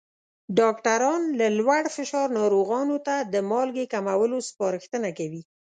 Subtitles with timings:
[0.59, 5.41] ډاکټران له لوړ فشار ناروغانو ته د مالګې کمولو سپارښتنه کوي.